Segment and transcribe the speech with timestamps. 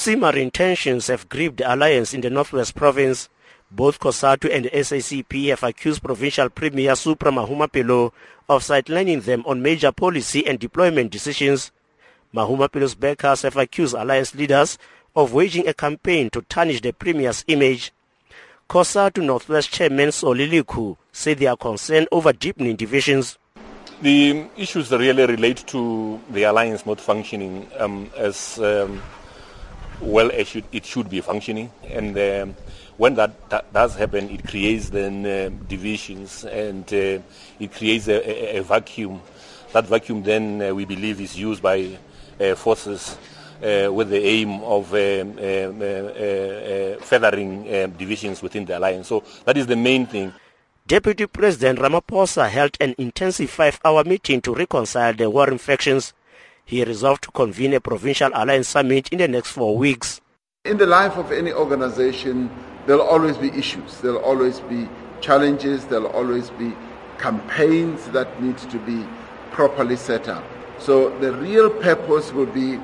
[0.00, 3.28] Simmering tensions have gripped the alliance in the Northwest Province.
[3.70, 8.10] Both COSATU and the SACP have accused Provincial Premier Supra Mahumapelo
[8.48, 11.70] of sidelining them on major policy and deployment decisions.
[12.34, 14.78] Mahumapelo's backers have accused alliance leaders
[15.14, 17.92] of waging a campaign to tarnish the Premier's image.
[18.70, 23.36] COSATU Northwest Chairman Soliliku said they are concerned over deepening divisions.
[24.00, 29.02] The issues really relate to the alliance not functioning um, as um,
[30.00, 31.70] well as it should be functioning.
[31.88, 32.56] And um,
[32.96, 37.18] when that, that, does happen, it creates then uh, divisions and uh,
[37.58, 39.20] it creates a, a, a, vacuum.
[39.72, 41.98] That vacuum then uh, we believe is used by
[42.40, 43.16] uh, forces
[43.62, 47.64] uh, with the aim of um, uh, feathering
[47.96, 49.08] divisions within the alliance.
[49.08, 50.32] So that is the main thing.
[50.86, 56.12] Deputy President Ramaphosa held an intensive five-hour meeting to reconcile the warring factions
[56.70, 60.20] he resolved to convene a provincial alliance summit in the next four weeks.
[60.64, 62.48] In the life of any organization,
[62.86, 64.88] there'll always be issues, there'll always be
[65.20, 66.72] challenges, there'll always be
[67.18, 69.04] campaigns that need to be
[69.50, 70.44] properly set up.
[70.78, 72.78] So the real purpose will be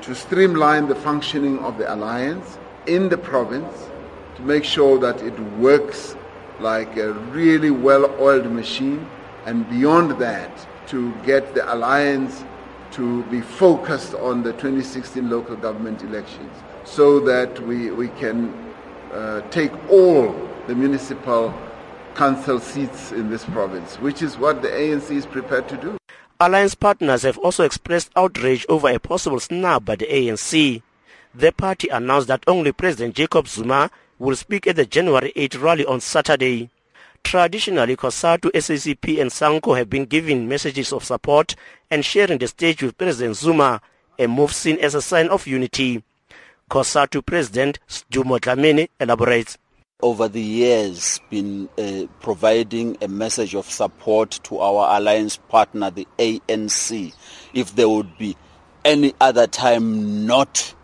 [0.00, 3.90] to streamline the functioning of the alliance in the province
[4.36, 6.16] to make sure that it works
[6.58, 9.06] like a really well oiled machine,
[9.44, 12.44] and beyond that, to get the alliance
[12.96, 16.50] to be focused on the 2016 local government elections
[16.84, 18.48] so that we, we can
[19.12, 20.34] uh, take all
[20.66, 21.52] the municipal
[22.14, 25.98] council seats in this province, which is what the ANC is prepared to do.
[26.40, 30.80] Alliance partners have also expressed outrage over a possible snub by the ANC.
[31.34, 35.84] The party announced that only President Jacob Zuma will speak at the January 8 rally
[35.84, 36.70] on Saturday.
[37.22, 41.54] Traditionally, COSATU, SACP and SANCO have been giving messages of support
[41.90, 43.80] and sharing the stage with President Zuma,
[44.18, 46.02] a move seen as a sign of unity.
[46.70, 47.78] COSATU President
[48.10, 49.58] Dumo Dlamini elaborates.
[50.02, 56.06] Over the years, been uh, providing a message of support to our alliance partner, the
[56.18, 57.14] ANC,
[57.54, 58.36] if there would be
[58.84, 60.74] any other time not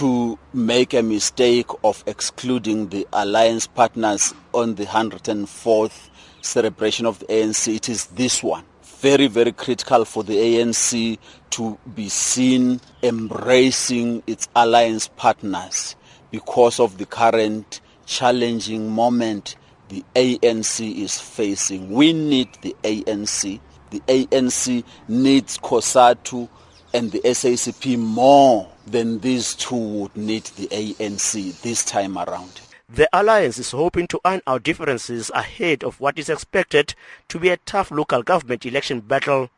[0.00, 6.08] to make a mistake of excluding the alliance partners on the 104th
[6.40, 7.74] celebration of the ANC.
[7.76, 8.64] It is this one.
[8.82, 11.18] Very, very critical for the ANC
[11.50, 15.96] to be seen embracing its alliance partners
[16.30, 19.56] because of the current challenging moment
[19.90, 21.90] the ANC is facing.
[21.90, 23.60] We need the ANC.
[23.90, 26.48] The ANC needs COSATU
[26.94, 32.60] and the SACP more than these two would need the ANC this time around.
[32.88, 36.94] The alliance is hoping to iron out differences ahead of what is expected
[37.28, 39.50] to be a tough local government election battle.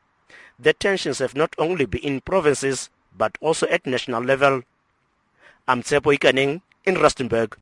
[0.59, 4.63] The tensions have not only been in provinces but also at national level.
[5.67, 7.55] I'm Tsepo Ikaning in Rustenburg.